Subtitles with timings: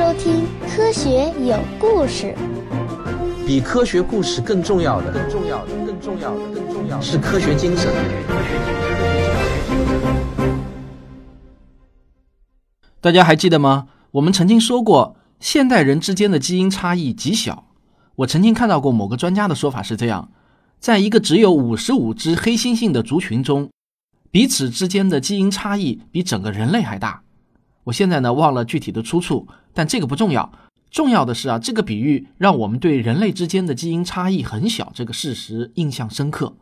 [0.00, 2.34] 收听《科学有故事》。
[3.46, 7.92] 比科学故事更重要的，更重要的，更重要的，更重要的是科学精神。
[13.02, 13.88] 大家还记得吗？
[14.12, 17.66] 我们曾经说过，现代人之间的基因差异极小。
[18.16, 20.30] 我曾经看到过某个专家的说法是这样：
[20.78, 23.68] 在一个只有五十五只黑猩猩的族群中，
[24.30, 27.22] 彼此之间的基因差异比整个人类还大。
[27.90, 30.52] 我现在呢忘了具体的出处，但这个不重要。
[30.92, 36.54] 重要的是啊，这个比喻让我们对人类之间的基因差异很小这个事实印象深刻。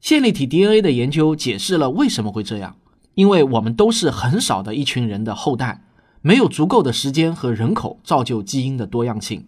[0.00, 2.74] 线粒体 DNA 的研究解释了为什么会这样，
[3.14, 5.82] 因为我们都是很少的一群人的后代，
[6.20, 9.46] 没有足够的时间和人口造就基因的多样性。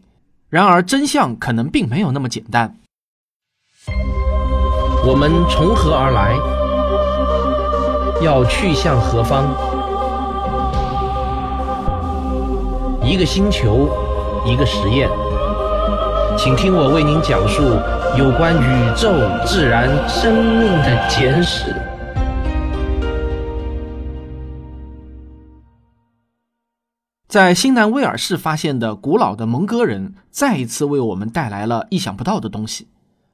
[0.48, 2.76] 然而，真相可能并没有那么简单。
[5.04, 6.36] 我们从何而来？
[8.24, 9.73] 要去向何方？
[13.06, 13.91] 一个星球，
[14.47, 15.10] 一个实验，
[16.38, 17.62] 请听我为您讲述
[18.16, 19.12] 有关宇宙、
[19.44, 21.75] 自然、生命的简史。
[27.28, 32.88] 在新南威尔士发现的古老的蒙哥人，再一次为我们带来了意想不到的东西。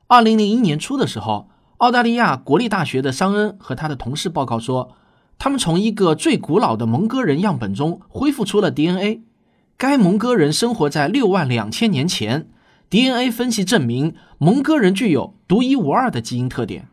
[0.09, 4.97] 二零零一年初的时候，澳大利亚国立大学的桑恩和他的同事报告说，
[5.39, 9.23] 他们从一个最古老的蒙哥人样本中恢复出了 DNA。
[9.81, 12.51] 该蒙哥人生活在六万两千年前
[12.91, 16.89] ，DNA 分析证明蒙哥人具有独一无二的基因特点。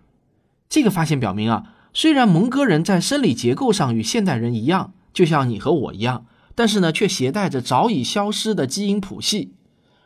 [0.70, 9.52] 这个发现表明啊，虽然蒙哥人在生理结构上与现代人一样，就像你和我一样，但是呢，却携带着早已消失的基因谱系。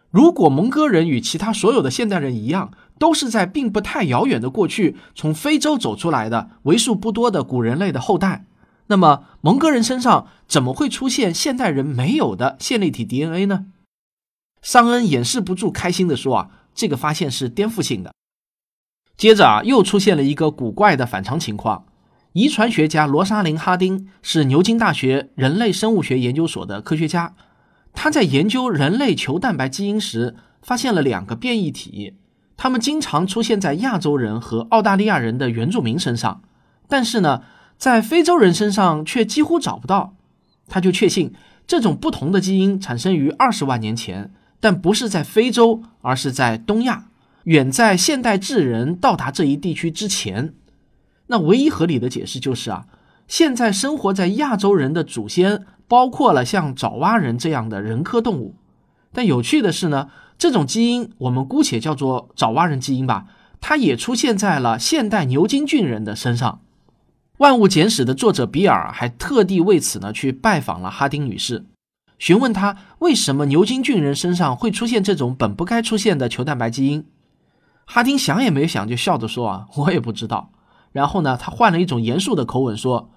[0.09, 8.47] 如果蒙哥人与其他所有的现代人一样，都是在并不太遥远的过去从非洲走出来的为数不多的古人类的后代。
[8.91, 13.67] 那么蒙哥人身上怎么会出现现代人没有的线粒体 DNA 呢？
[14.61, 18.13] 桑恩掩饰不住开心地说：“啊，这个发现是颠覆性的。”
[19.15, 21.85] 接着啊，又出现了一个古怪的反常情况。
[22.33, 27.33] 遗传学家罗莎琳·哈丁是牛津大学人类生物学研究所的科学家，
[27.93, 32.17] 他在研究人类球蛋白基因时，发现了两个变异体，
[32.57, 36.41] 他们经常出现在亚洲人和澳大利亚人的原住民身上，
[36.89, 37.41] 但是呢。
[37.81, 40.13] 在非洲人身上却几乎找不到，
[40.67, 41.33] 他就确信
[41.65, 47.05] 这种不同的基因产生于二十万年前，但不是在非洲，而是在东亚，
[47.45, 50.53] 远在现代智人到达这一地区之前。
[51.25, 52.85] 那唯一合理的解释就是啊，
[53.27, 58.53] 现在生活在亚洲人的祖先包括了像爪哇人这样的人科动物。
[59.11, 63.25] 但有趣的是呢，这种基因我们姑且叫做爪哇人基因吧，
[63.59, 66.61] 它也出现在了现代牛津郡人的身上。
[67.41, 71.65] 《万物简史》的作者比尔还特地为此呢去拜访了哈丁女士，
[72.19, 77.03] 询问她为什么牛津郡人身上会出现这种本不该出现的球蛋白基因。
[77.87, 80.51] 哈丁想也没想就笑着说：“啊， 我也不知道。”
[80.93, 83.09] 然后呢，他换了一种严肃的口吻说：“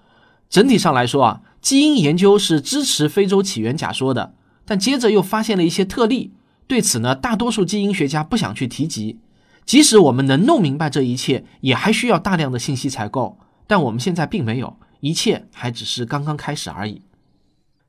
[0.49, 4.33] 整体上来说啊，基因研究是支持非洲起源假说的，
[4.65, 6.33] 但接着又发现了一些特例。
[6.65, 9.19] 对此呢，大多数基因学家不想去提及。
[9.67, 13.37] 即使我们能弄明白这一切，也还需要大量的信息才够。”
[13.67, 17.01] 但我们现在并没有，一切还只是刚刚开始而已。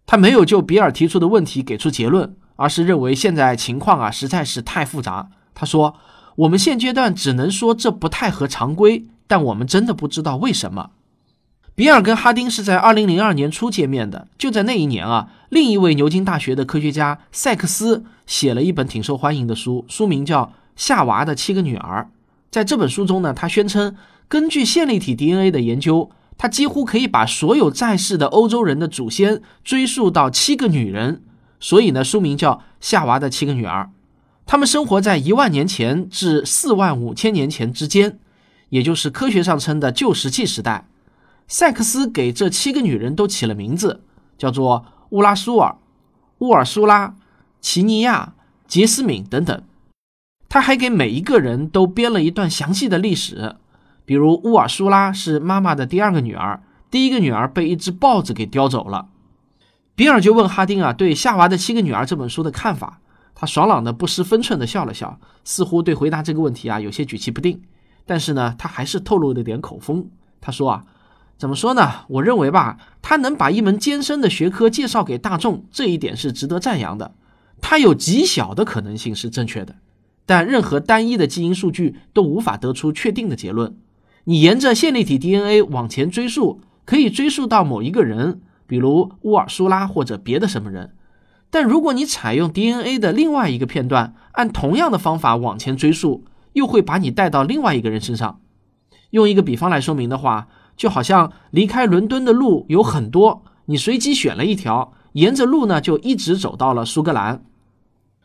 [0.07, 5.29] 他没有就比尔提出的问题给出结论，而是认为现在情况啊实在是太复杂。
[5.53, 5.97] 他说
[6.37, 10.91] ：“我们现阶段只能说这不太合常规，但我们真的不知道为什么。”
[11.75, 20.45] 比尔跟哈丁是在2002年初见面的，就在那一年啊，另一位牛津大学的科学家塞克斯写了一本挺受欢迎的书，书名叫
[20.77, 22.09] 《夏娃的七个女儿》。
[22.51, 23.97] 在这本书中呢，他宣称。
[24.29, 31.23] 根据线粒体 DNA 的研究，他几乎可以把所有在世的欧洲人的祖先追溯到七个女人，
[31.61, 33.85] 所以呢，书名叫《夏娃的七个女儿》。
[34.45, 38.19] 她们生活在一万年前至四万五千年前之间，
[38.71, 40.89] 也就是科学上称的旧石器时代。
[41.49, 44.03] 塞克斯给这七个女人都起了名字，
[44.37, 45.77] 叫做乌拉苏尔、
[46.39, 47.15] 乌尔苏拉、
[47.61, 48.35] 奇尼亚、
[48.67, 49.63] 杰斯敏等等。
[50.49, 53.57] 他还给每一个人都编了一段详细的历史。
[54.07, 59.09] 比如乌尔苏拉是妈妈的第二个女儿，第一个女儿被一只豹子给叼走了。
[59.95, 63.01] 比尔就问哈丁啊，对《夏娃的七个女儿》这本书的看法。
[63.35, 67.61] 他爽朗的不失分寸的笑了笑，似乎对回答这个问题啊有些举棋不定。
[68.07, 70.09] 但是呢，他还是透露了点口风。
[70.41, 70.85] 他说啊，
[71.37, 72.07] 怎么说呢？
[72.09, 77.15] 我认为吧，他能把一门艰深的学科介绍给大众，这一点是值得赞扬的。
[77.61, 79.75] 他有极小的可能性是正确的，
[80.25, 83.77] 但任何单一的基因数据都无法得出确定的结论。
[84.29, 90.97] 你沿着线粒体 DNA 往前追溯，可以追溯到某一个人，比如乌尔苏拉或者别的什么人。
[91.49, 96.25] 但如果你采用 DNA 的另外一个片段，按同样的方法往前追溯，
[96.55, 98.41] 又会把你带到另外一个人身上。
[99.11, 107.45] 用一个比方来说明的话，就好像离开伦敦的路有很多，你随机选了一条，沿着路呢就一直走到了苏格兰，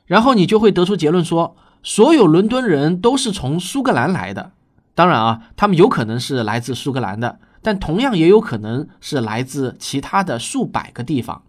[0.07, 4.53] 然后你就会得出结论说，所有伦敦人都是从苏格兰来的。
[5.01, 11.41] 当然啊，他们有可能是来自苏格兰的，但同样也有可能是来自其他的数百个地方。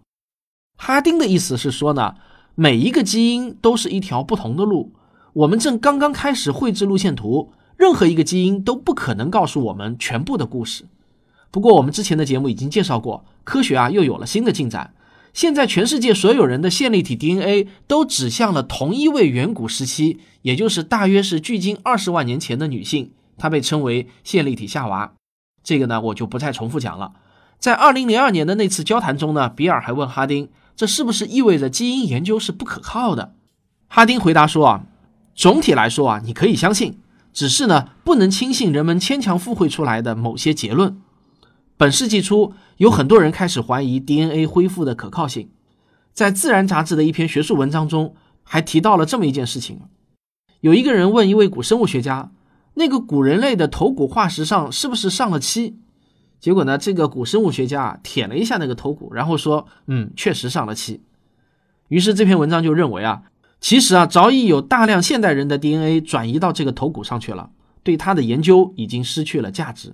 [0.75, 2.15] 哈丁的意思是说呢，
[2.55, 4.93] 每一个基因都是一条不同的路。
[5.33, 10.85] 我们正刚刚开始绘制路线图，任何一个基因都不可能告诉我们全部的故事。
[11.51, 14.95] 不过，我们之前的节目已经介绍过，科学啊又有了新的进展。
[15.31, 23.11] 现在，全世界所有人的线粒体 DNA 都指向了同一位远古时期，也就是大约是距今二十万年前的女性。
[23.37, 25.13] 它被称为线粒体夏娃，
[25.63, 27.13] 这个呢我就不再重复讲了。
[27.59, 33.35] 在二零零二年的那次交谈中呢，比尔还问哈丁，这是不是意味着基因研究是不可靠的？
[33.87, 34.85] 哈丁回答说啊，
[35.33, 36.99] 总体来说啊，你可以相信，
[37.31, 41.01] 只是呢不能轻信人们牵强附会出来的某些结论。
[41.77, 45.49] 本世纪初，有很多人开始怀疑 DNA 恢复的可靠性。
[46.11, 49.79] 在《自然》杂志的一篇学术文章中，还提到了这么一件事情：
[50.59, 52.31] 有一个人问一位古生物学家。
[52.75, 55.77] 那个古人类的头骨化石上是不是上了漆？
[56.39, 61.01] 结果呢，这个古生物学家啊舔了一下那个头骨，然后说：“嗯，确实上了漆。”
[61.87, 63.23] 于是这篇文章就认为啊，
[63.61, 67.51] 其实啊，早已有大量现代人的 DNA 转移到这个头骨上去了，
[67.83, 69.93] 对他的研究已经失去了价值。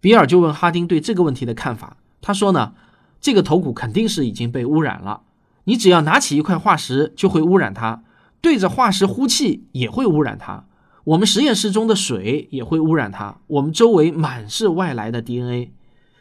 [0.00, 2.74] 比尔就问哈丁对这个问题的看法，他说呢，
[3.20, 5.22] 这个头骨肯定是已经被污染了。
[5.64, 8.02] 你只要拿起一块化石就会污染它，
[8.40, 10.64] 对着化石呼气也会污染它。
[11.04, 13.38] 我们实验室中的水也会污染它。
[13.46, 15.72] 我们周围满是外来的 DNA。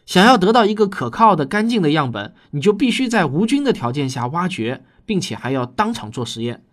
[0.06, 6.64] 想要得到一个可靠的、干净的样本，你就必须在无菌的条件下挖掘，并且还要当场做实验。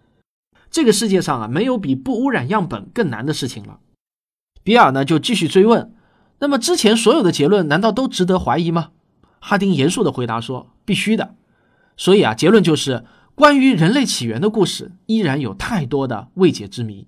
[0.70, 3.80] 这个世界上啊，没有比不污染样本更难的事情了。
[4.62, 5.92] 比尔呢，就继续追问：
[6.38, 8.90] 那么之前所有的结论难道都值得怀疑吗？
[9.38, 11.34] 哈丁严肃地回答说：必须的。
[11.96, 13.04] 所以啊，结论就是，
[13.34, 17.06] 关于人类起源的故事依然有太多的未解之谜。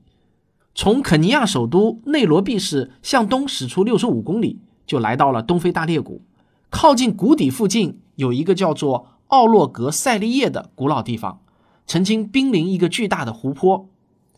[0.81, 6.23] 从肯尼亚首都内罗毕市向东驶出六十五公里，就来到了东非大裂谷。
[6.71, 11.41] 靠近谷底附近有一个叫做奥洛格塞利叶的古老地方，
[11.85, 13.89] 曾经濒临一个巨大的湖泊。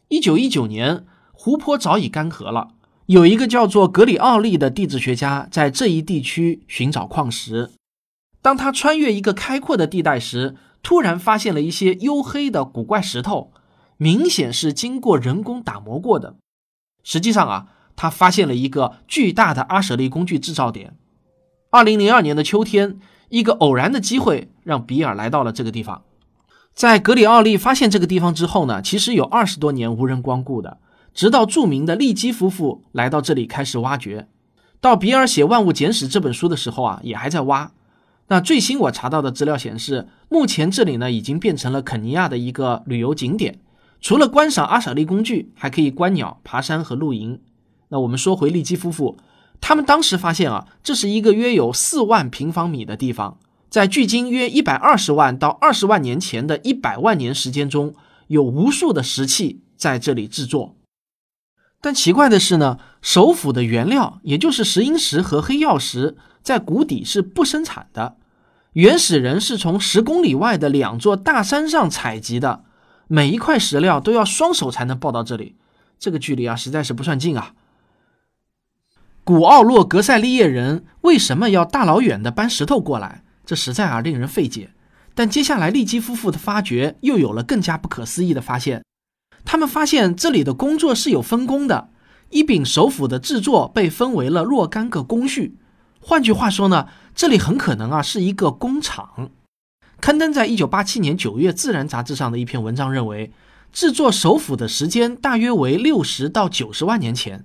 [0.08, 2.68] 一九一九年，湖泊早已干涸了。
[3.04, 7.72] 有一个叫做格里奥利的地质学家在这一地区寻找矿石。
[8.40, 13.52] 当他穿越一个开阔的地带时，突然发现了一些黝黑的古怪石头。
[14.02, 16.36] 明显是经过人工打磨过的。
[17.04, 20.96] 实际上啊，他发现了一个巨大的阿舍利工具制造点。
[21.68, 22.98] 二零零二年的秋天，
[23.28, 26.02] 一个偶然的机会让比尔来到了这个地方。
[26.72, 30.78] 在格里奥利发现这个地方之后呢，其实有二十多年无人光顾的，
[31.12, 34.28] 直到著名的利基夫妇来到这里开始挖掘。
[34.80, 37.70] 到比尔写《万物简史》这本书的时候啊，也还在挖。
[38.28, 43.58] 那最新我查到的资料显示，目前这里呢已经变成了肯尼亚的一个旅游景点。
[44.00, 47.40] 除了观赏阿舍利工具，还可以观鸟、爬山和露营。
[47.88, 49.18] 那我们说回利基夫妇，
[49.60, 53.38] 他们当时发现啊，这是一个约有四万平方米的地方，
[53.68, 57.94] 在距今约一百二十万到二十万年前的一百万年时间中，
[58.28, 60.76] 有无数的石器在这里制作。
[61.82, 68.16] 但奇怪的是呢，首府的原料，也就是石英石和黑曜石，在谷底是不生产的。
[68.74, 72.64] 原始人是从十公里外的两座大山上采集的。
[73.12, 75.56] 每一块石料都要双手才能抱到这里，
[75.98, 77.54] 这个距离啊实在是不算近啊。
[79.24, 83.24] 古奥洛格塞利叶人为什么要大老远的搬石头过来？
[83.44, 84.70] 这实在啊令人费解。
[85.12, 88.84] 但接下来利基夫妇的发掘又有了更加不可思议的发现，
[89.44, 91.90] 他们发现这里的工作是有分工的，
[92.28, 95.56] 一柄手斧的制作被分为了若干个工序。
[95.98, 96.86] 换句话说呢，
[97.16, 99.32] 这里很可能啊是一个工厂。
[100.00, 103.30] 刊登在一九八七年九月《自然》杂志上的一篇文章认为，
[103.70, 107.44] 制作首府的时间大约为六十到九十万年前。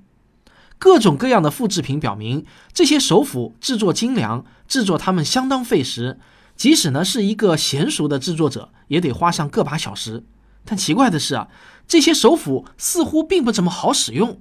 [0.77, 6.17] 各种各样的复制品表明，这些首府制作精良，制作它们相当费时，
[6.55, 10.23] 即使呢是一个娴熟的制作者，也得花上个把小时。
[10.63, 11.49] 但奇怪的是啊，
[11.85, 14.39] 这些首府似乎并不怎么好使用。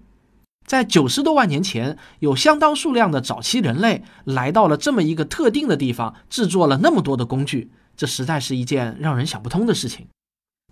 [0.65, 7.73] 在九十多万年前，有相当数量的早期人类来到了这么一个特定的地方，制作了那么多的工具。
[7.97, 10.07] 这实在是一件让人想不通的事情。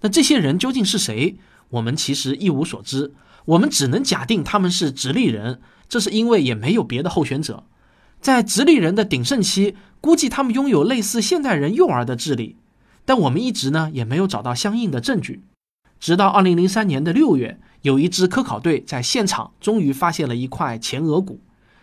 [0.00, 1.36] 那这些人究竟是谁？
[1.70, 3.14] 我们其实一无所知。
[3.44, 7.64] 我们只能假定他们是直立人，这是因为也没有别的候选者。
[8.20, 12.56] 在直立人的鼎盛期，估计他们拥有类似现代人幼儿的智力。
[13.04, 15.42] 但我们一直呢也没有找到相应的证据。
[15.98, 21.40] 直到二零零三年的六月，有一支科考队在现场终于发现了一块前额骨。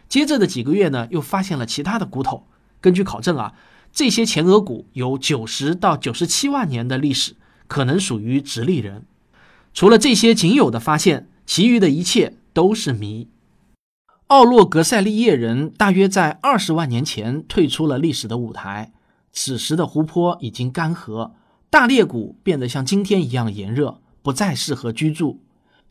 [0.08, 2.48] 接着的几个月呢，又发现了其他的骨头。
[2.80, 3.54] 根据考证啊，
[3.92, 7.36] 这些前额骨有九十到九十七万年的历史，
[7.68, 9.06] 可能属于直立人。
[9.74, 13.28] 除了这些仅有的发现，其余的一切都是谜。
[14.28, 18.94] 奥洛格塞利叶人大约在二十万年前退出了历史的舞台。
[19.32, 21.32] 此时的湖泊已经干涸，
[21.70, 25.40] 大裂谷变得像今天一样炎热，不再适合居住。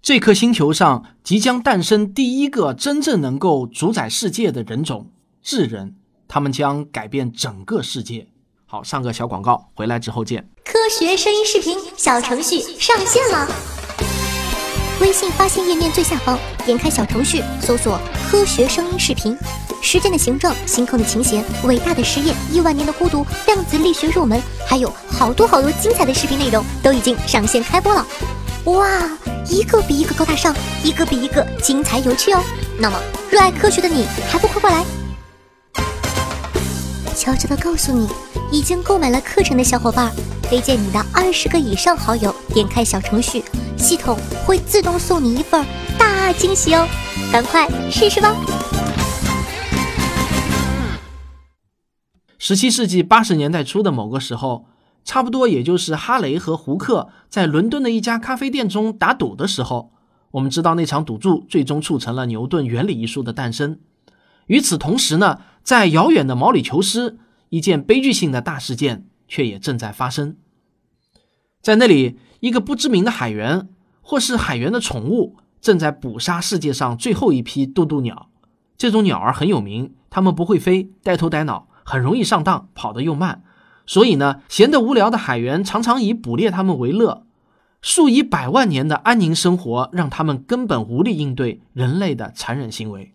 [0.00, 5.10] 这颗星球上即将诞生第一个真正能够主宰世界的人种——
[5.42, 5.96] 智人，
[6.28, 8.26] 他们将改变整个世界。
[8.66, 10.46] 好，上个小广告，回来之后见。
[10.64, 13.48] 科学声音视频小程序上线了，
[15.00, 17.98] 微信发现页面最下方点开小程序，搜索
[18.30, 19.34] “科学声音视频”。
[19.80, 28.06] 时间的形状、星空的琴弦、伟大的实验、亿万年的孤独、量子力学入门，还有好多好多精彩的视频内容都已经上线开播了。
[28.64, 28.86] 哇，
[29.48, 32.42] 一个比一个高大上，一个比一个精彩有趣哦。
[32.78, 34.84] 那么，热爱科学的你还不快过来？
[37.18, 38.08] 悄悄的告诉你，
[38.52, 43.42] 已经购买了课程的小伙伴，推荐你的二十个以上好友点开小程序，
[43.76, 45.66] 系统会自动送你一份
[45.98, 46.86] 大惊喜哦。
[47.32, 48.32] 赶快试试吧！
[52.38, 54.66] 十七世纪八十年代初的某个时候，
[55.04, 59.90] 差不多也就是哈雷和胡克在伦敦的一家咖啡店中打赌的时候，
[60.30, 63.80] 我们知道那场赌注最终促成了牛顿原理一书的诞生。
[64.48, 70.36] 与此同时呢，在遥远的毛里求斯，一件悲剧性的大事件却也正在发生。
[71.62, 73.68] 在那里，一个不知名的海员，
[74.02, 78.28] 或是海员的宠物，正在捕杀世界上最后一批渡渡鸟。
[78.76, 81.68] 这种鸟儿很有名，它们不会飞，呆头呆脑。
[81.84, 83.42] 很容易上当，跑得又慢，
[83.86, 87.24] 所以呢，闲得无聊的海员常常以捕猎它们为乐。
[87.80, 93.14] 数以百万年的安宁生活让他们根本无力应对人类的残忍行为。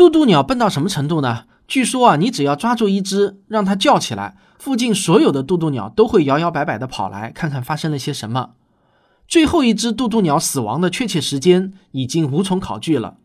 [0.00, 1.44] 渡渡鸟笨到什么程度呢？
[1.68, 8.52] 据说啊，你只要抓住一只，让它叫起来，附近所有的渡渡鸟都会摇摇摆摆地跑来看看发生了些什么。
[9.28, 13.18] 最后一只渡渡鸟死亡的确切时间已经无从考据了。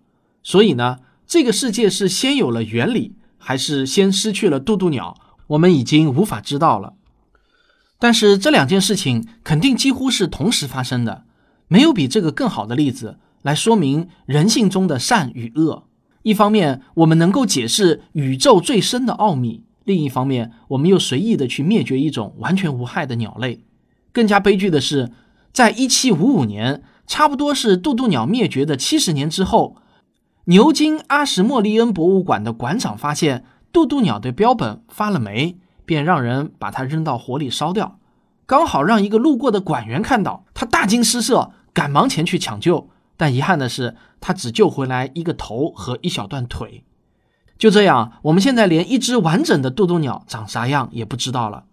[0.44, 3.15] 所以呢，这个世界是先有了原理。
[3.38, 5.15] 还是先失去了渡渡鸟，
[5.48, 6.96] 我们已经无法知道了。
[7.98, 11.24] 但是这两件事情肯定几乎是同时发生的，
[11.70, 15.84] 没有比这个更好的例子来说明人性中的善与恶。
[16.25, 23.62] 一方面，我们能够解释宇宙最深的奥秘；另一方面，我们又随意的去灭绝一种完全无害的鸟类。
[24.12, 25.12] 更加悲剧的是，
[25.53, 29.75] 在一七五五年，差不多是渡渡鸟灭绝的七十年之后。
[30.46, 38.00] 牛津阿什莫利恩博物馆的馆长发现渡渡鸟的标本发了霉，便让人把它扔到火里烧掉。
[38.48, 42.89] 刚好让一个路过的馆员看到，他大惊失色，赶忙前去抢救。
[43.17, 46.84] 但遗憾的是，他只救回来一个头和一小段腿。
[47.57, 51.65] 就这样，我们现在连一只完整的渡渡鸟长啥样也不知道了。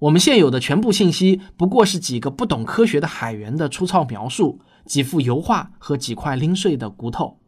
[0.00, 7.38] 我们现有的全部信息不过是几个不懂科学的海员的粗糙描述，几幅油画和几块零碎的骨头。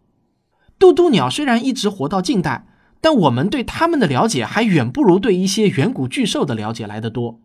[0.79, 2.67] 渡渡鸟虽然一直活到近代，
[3.01, 7.41] 但我们对它们的了解还远不如对一些远古巨兽的了解来得多。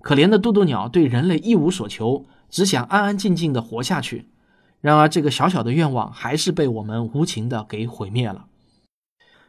[0.00, 4.28] 可怜的渡渡鸟对人类一无所求，只想安安静静的活下去。
[4.80, 8.46] 然而，这个小小的愿望还是被我们无情的给毁灭了。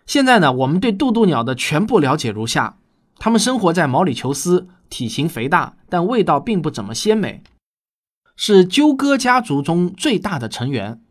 [0.06, 2.78] 现在呢，我们对渡渡鸟的全部了解如下：
[3.18, 7.44] 它们生活在毛里求斯，体型肥大，但味道并不怎么鲜美，
[8.36, 11.02] 是鸠鸽家族中最大的成员。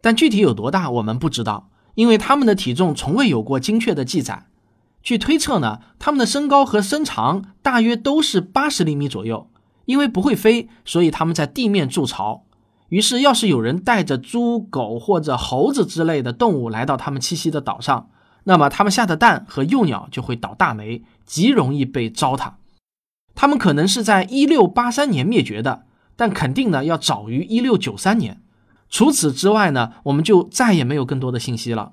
[0.00, 4.46] 但具体有多大，我们不知道，因为它们的体重从未有过精确的记载。
[5.02, 9.48] 据推测呢，它们的身高和身长大约都是八十厘米左右。
[9.86, 12.44] 因为不会飞，所以它们在地面筑巢。
[12.90, 18.10] 于是，要是有人带着猪、狗或者猴子之类的动物来到它们栖息的岛上，
[18.44, 22.54] 那么它们下的蛋和幼鸟就会倒大霉，极容易被糟蹋。
[23.36, 25.84] 它们可能是在一六八三年灭绝的，
[26.16, 28.42] 但肯定呢要早于一六九三年。
[28.88, 31.92] 除此之外呢，我们就再也没有更多的信息了。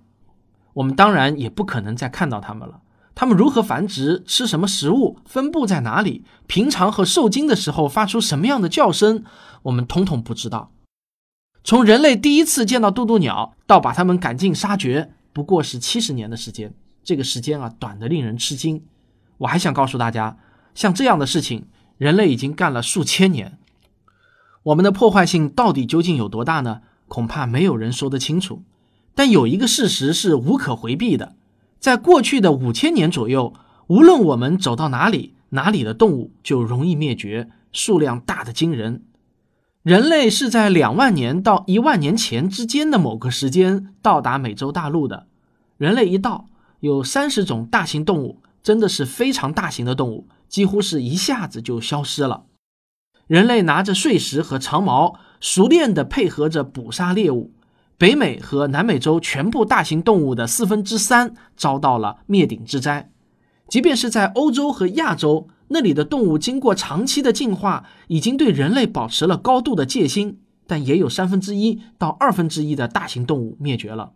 [0.74, 2.82] 我们当然也不可能再看到它们了。
[3.14, 9.24] 它们如何繁殖，吃什么食物，分布在哪里，平常和受精的时候发出什么样的叫声，
[9.64, 10.72] 我们统统不知道。
[11.68, 16.74] 从人类第一次见到渡渡鸟到把它们赶尽杀绝，不过是七十年的时间。
[17.04, 18.86] 这个时间啊，短得令人吃惊。
[19.40, 20.38] 我还想告诉大家，
[20.74, 21.66] 像这样的事情，
[21.98, 23.58] 人类已经干了数千年。
[24.64, 26.80] 我们的破坏性到底究竟有多大呢？
[27.10, 28.64] 恐怕没有人说得清楚。
[29.14, 31.36] 但有一个事实是无可回避的：
[31.82, 33.54] 在过去的五千年左右，
[33.88, 39.04] 无论我们走到哪里，哪里的动物就容易灭绝，数量大得惊人。
[39.88, 45.28] 人类是在两万年到一万年前之间的某个时间到达美洲大陆的。
[45.78, 46.50] 人类一到，
[46.82, 52.44] 有三十种大型动物，真的是非常大型的动物，几乎是一下子就消失了。
[53.28, 57.54] 人类拿着碎石和长矛，熟练地配合着捕杀猎物。
[57.98, 63.10] 北美和南美洲全部大型动物的四分之三遭到了灭顶之灾。
[63.70, 74.12] 即便是在欧洲和亚洲，那里的动物经过长期的进化，已经对人类保持了高度的戒心，但也有三分之一到二分之一的大型动物灭绝了。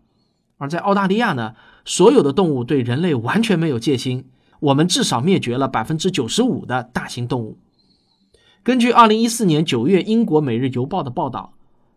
[0.58, 4.26] 而在澳大利亚呢，所有的动物对人类完全没有戒心，
[4.60, 7.58] 我们至少灭绝了百分之九十五的大型动物。
[8.64, 11.54] 根据二零一四年九月英国《每日邮报》的报道，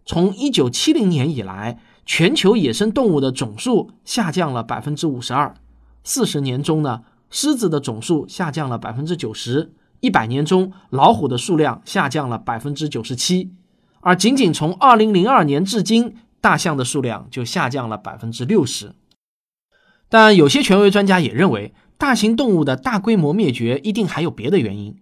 [0.06, 5.54] 从一九七零年以来，全球野生动物的总数下降了百分之五十二。
[6.02, 7.02] 四十年中呢，
[7.34, 13.50] 狮子的总数下降了百分之九十；一百年中，老虎的数量下降了百分之九十七。
[14.02, 18.94] 而仅仅从二零零二年至今，大象的数量就下降了百分之六十。
[20.08, 24.96] 但有些权威专家也认为，大型动物的大规模灭绝一定还有别的原因。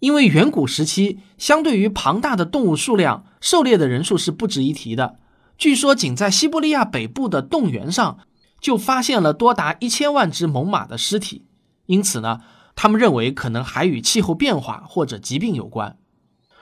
[0.00, 5.20] 因为远古时期，相对于庞大的动物数量，狩猎的人数是不值一提的。
[5.56, 8.18] 据说，仅在西伯利亚北部的冻原上，
[8.60, 11.44] 就发现了多达一千万只猛犸的尸体。
[11.86, 12.40] 因此呢，
[12.74, 15.98] 他们认为可能还与气候变化或者疾病有关。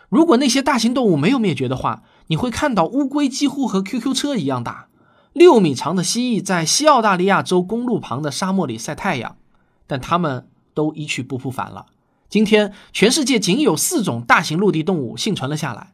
[0.08, 4.88] 如果那些大型动物没有灭绝的话，你会看到乌龟几乎和 QQ 车一样大，
[5.32, 9.36] 六米长的蜥蜴在西澳大利亚州公路旁的沙漠里晒太阳，
[9.86, 11.86] 但它们都一去不复返了。
[12.28, 15.92] 今天，全世界仅有四种大型陆地动物幸存了下来，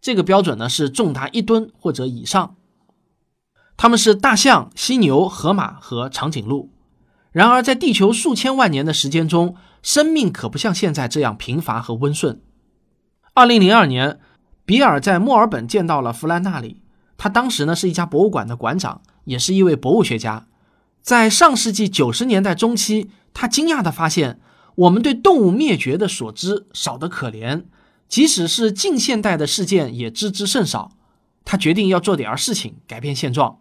[0.00, 2.56] 这个标准呢是重达一吨或者以上。
[3.76, 6.70] 它们是大象、犀牛、河马和长颈鹿。
[7.32, 12.40] 然而，在地球数千万年的时间中，生命可不像现在这样贫乏和温顺。
[13.34, 14.18] 二零零二年，
[14.64, 16.82] 比尔在墨尔本见到了弗兰纳里，
[17.16, 20.46] 他当时呢是一家博物馆的馆长，也是一位博物学家。
[21.02, 24.40] 在上世纪九十年代中期，他惊讶地发现。
[24.76, 27.64] 我们对动物灭绝的所知少得可怜，
[28.08, 30.92] 即使是近现代的事件也知之甚少。
[31.44, 33.58] 他决定要做点儿事情改变现状。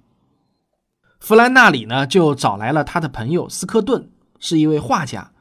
[1.19, 5.31] 弗兰纳里呢，就找来了他的朋友斯科顿，是一位画家。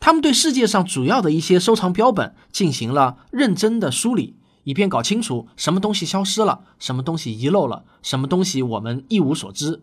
[0.00, 9.82] 他们对世界上主要的一些收藏标本进行了认真的梳理，以便搞清楚什么东西消失了，什么东西遗漏了，什么东西我们一无所知。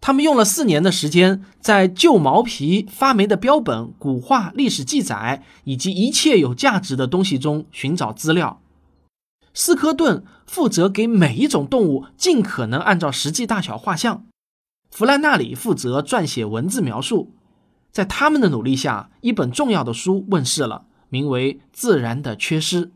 [0.00, 8.60] 他们用了四年的时间，在旧毛皮、发霉的标本、古画、历史记载以及一切有价值的东西中寻找资料。
[9.54, 14.24] 斯科顿负责给每一种动物尽可能按照实际大小画像，
[14.92, 17.32] 弗兰纳里负责撰写文字描述。
[17.90, 22.86] 在他们的努力下，一本重要的书问世了，名为《自然的缺失》。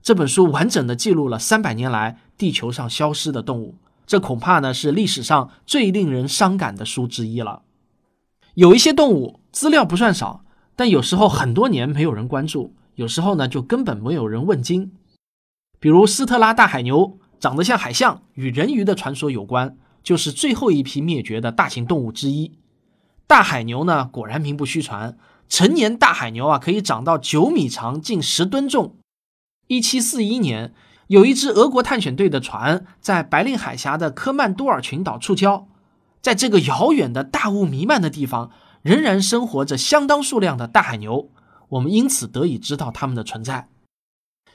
[0.00, 3.74] 这本书完整的记录了三百年来地球上消失的动物。
[4.06, 7.62] 这恐怕呢是历史上最令人伤感的书之一了。
[8.54, 10.44] 有一些动物资料不算少，
[10.76, 14.92] 但有时候很多年没有人关注，有时候呢就根本没有人问津。
[15.80, 22.52] 比如斯特拉大海牛，长得像海象，与人鱼的传说有关，就是最后一批灭绝的大型动物之一。
[23.26, 25.16] 大海牛呢，果然名不虚传，
[25.48, 28.96] 成年大海牛啊可以长到九米长，近十吨重。
[29.68, 30.72] 一七四一年。
[31.08, 35.64] 有一支俄国探险队的船在白令海峡的科曼多尔群岛触礁，
[36.22, 41.28] 在这个遥远的大雾弥漫的地方，仍然生活着相当数量的大海牛。
[41.70, 43.66] 我们因此得以知道它们的存在。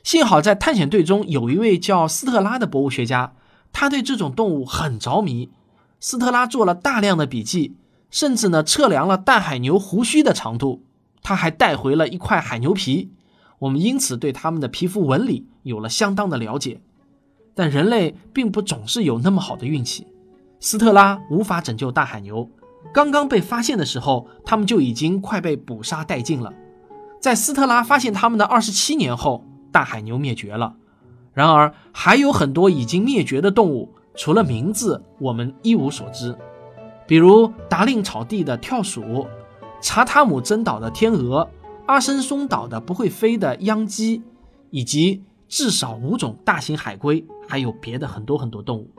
[0.02, 3.34] 幸好在探险队中有一位叫斯特拉的博物学家，
[3.78, 5.50] 他对这种动物很着迷。
[6.00, 7.76] 斯特拉做了大量的笔记，
[8.10, 10.82] 甚至呢测量了大海牛胡须的长度。
[11.22, 13.12] 他还带回了一块海牛皮。
[13.60, 16.80] 我们因此对它们的皮肤纹理有了相当的了解，
[17.54, 20.08] 但人类并不总是有那么好的运气。
[20.62, 22.50] 斯特拉无法拯救大海牛，
[22.94, 26.54] 刚刚被发现的时候，它们就已经快被捕杀殆尽了。
[27.20, 30.76] 在斯特拉发现它们的二十七年后，大海牛灭绝了。
[31.36, 36.36] 然而，还有很多已经灭绝的动物，除了名字，我们一无所知。
[37.06, 39.28] 比如达令草地的跳鼠，
[39.82, 41.48] 查塔姆珍岛的天鹅。
[41.88, 44.24] 阿森松岛的不会飞的秧鸡，
[44.72, 48.90] 以及至少五种大型海龟，还有别的很多很多动物。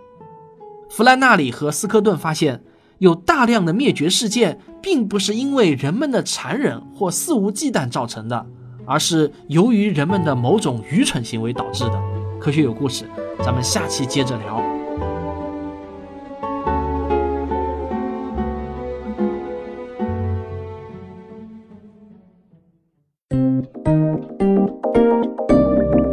[0.88, 2.62] 弗兰纳里和斯科顿发现，
[2.98, 8.46] 有大量的灭绝事件，并不是因为人们的残忍或肆无忌惮造成的，
[8.84, 12.15] 而是由于人们的某种愚蠢行为导致的。
[12.46, 13.04] 科学有故事，
[13.44, 14.62] 咱们下期接着聊。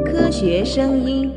[0.03, 1.31] 科学声音。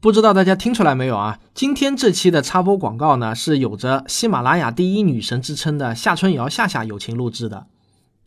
[0.00, 1.38] 不知道大家听出来没有啊？
[1.54, 7.68] 今天这期的插播广告呢，是有着喜马拉雅第一女神之称的夏春瑶夏夏友情录制的。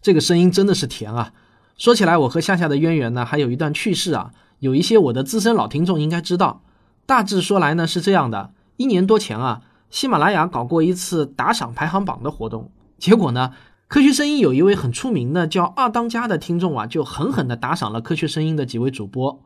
[0.02, 1.34] 这个声音真的是甜啊！
[1.82, 4.30] 说起来，我和夏夏的渊源呢，还有一段趣事啊。
[4.60, 6.62] 有一些我的资深老听众应该知道。
[7.08, 13.54] 大致说来呢，是这样的：一年多前啊，喜马拉雅搞过一次打赏排行榜的活动，结果呢，
[13.88, 19.42] 科学声音有一位很出名的叫二当家的听众啊，就狠狠地打赏了科学声音的几位主播。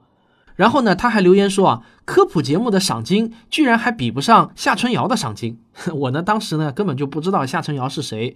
[0.58, 5.58] 然后呢，他还留言说啊，科普节目的赏金居然还比不上夏春瑶的赏金。
[5.96, 8.36] 我呢，当时呢根本就不知道夏春瑶是谁。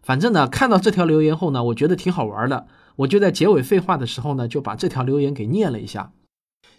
[0.00, 2.66] 反正呢，看到这条留言后呢，我觉得挺好玩的。
[2.96, 6.12] 我就在结尾废话的时候呢，就把这条留言给念了一下。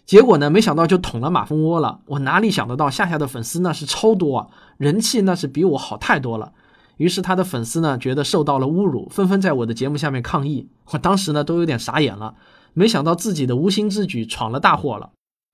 [0.04, 2.00] 结果呢，没想到就捅了马蜂窝了。
[2.06, 4.48] 我哪里想得到，夏夏的粉丝那是超多啊，
[4.78, 6.52] 人气那是比我好太多了。
[6.96, 10.68] 于是他的粉丝呢，觉得受到了侮辱，纷纷在我的节目下面抗议。
[10.92, 12.36] 我当时呢，都有点傻眼了。
[12.72, 15.10] 没想到自己的无心之举闯了大祸了，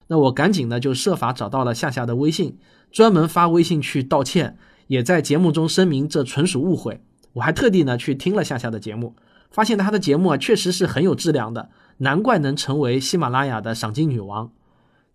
[0.08, 2.58] 那我赶紧呢就设法找到了夏夏的微信，
[2.90, 7.00] 专门发微信去道歉，也在节目中声明这纯属误会。
[7.32, 9.16] 我还特地呢去听了夏夏的节目，
[9.52, 14.50] 发现她的节目啊确实是很有质量的，难怪能成为喜马拉雅的赏金女王。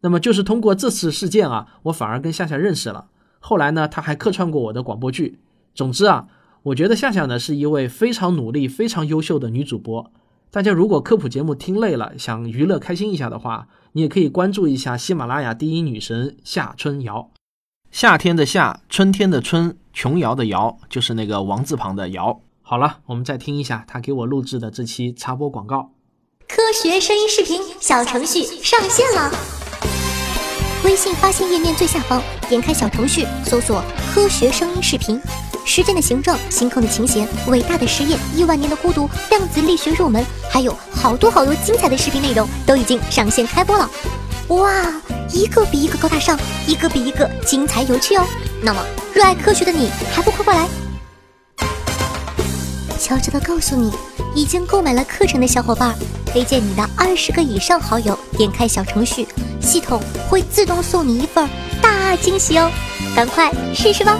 [0.01, 3.07] 那么就是通过这次事件啊，我反而跟夏夏认识了。
[3.39, 5.39] 后来呢，她还客串过我的广播剧。
[5.73, 6.27] 总之啊，
[6.63, 10.11] 我觉得夏夏呢是一位非常努力、非常优秀的女主播。
[10.49, 17.29] 大家如果科普节目听累了，想娱乐开心一下的话，你也可以关注一下喜马拉雅第一女神夏春瑶。
[17.91, 22.39] 夏天的夏，春天的春，琼瑶的瑶，就是那个王字旁的瑶。
[22.69, 25.89] 好了，我们再听一下他给我录制的这期插播广告。
[26.49, 29.31] 科学声音视频小程序上线了，
[30.83, 33.81] 微信发现页面最下方点开小程序，搜索
[34.13, 35.17] “科学声音视频”。
[35.63, 43.89] 时间的形状，星空的琴弦，伟大的实验，亿万年的孤独，量子力学入门，还有好多好多精彩的视频内容都已经上线开播了！
[44.49, 44.93] 哇，
[45.31, 48.25] 一个比一个高大上，一个比一个精彩有趣哦！
[48.61, 50.67] 那么，热爱科学的你还不快过来？
[52.97, 53.91] 悄悄的告诉你，
[54.35, 59.27] 已经购买了课程的小伙伴，推荐你的二十个以上好友点开小程序，
[59.61, 61.47] 系统会自动送你一份
[61.81, 62.71] 大惊喜哦！
[63.15, 64.17] 赶快试试吧！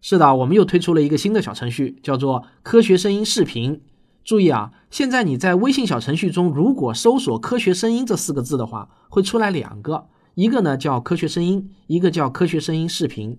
[0.00, 3.82] 是的，我们又推出了一个新的小程序，叫做“科学声音视频”。
[4.24, 13.38] 注意啊，现在你在微信小程序中，如果搜索“科学声音”这四个字的话，会出来两个，一个呢叫“科学声音”，一个叫“科学声音视频”。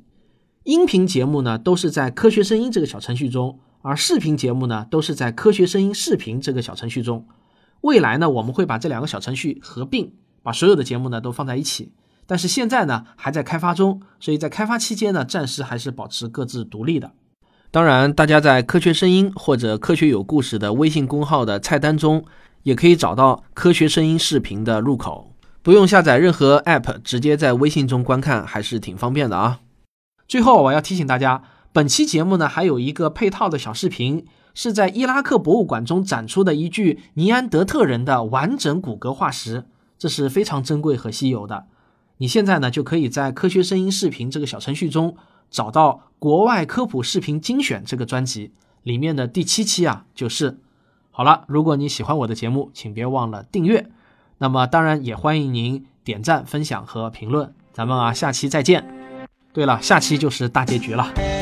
[0.64, 7.26] 音频节目呢都是在“科学声音”这个小程序中，而视频节目呢都是在“科学声音视频”这个小程序中。
[7.82, 11.92] 未来呢，我们会把这两个小程序合并，把所有的节目呢都放在一起。
[12.28, 17.12] 但是现在呢还在开发中，所以在开发期间呢，暂时还是保持各自独立的。
[17.72, 22.24] 当然，大家在科学声音或者科学有故事的微信公号的菜单中，
[22.62, 29.62] 也可以找到科学声音视频的入口，不用下载任何 app，直接在微信中观看，还是挺方便的啊。
[30.32, 39.66] 最后，我要提醒大家，本期节目呢还有一个配套的小视频，是在伊拉克博物馆中展出的一具尼安德特人的完整骨骼化石，
[39.98, 41.66] 这是非常珍贵和稀有的。
[42.20, 45.18] 你现在呢，就可以在科学声音视频这个小程序中
[45.50, 50.60] 找到国外科普视频精选这个专辑里面的第七期啊，就是
[51.10, 51.44] 好了。
[51.50, 53.92] 如果你喜欢我的节目，请别忘了订阅。
[54.38, 57.54] 那么当然也欢迎您点赞、分享和评论。
[57.74, 59.01] 咱们啊，下期再见。
[59.54, 61.41] 对了，下期就是大结局了。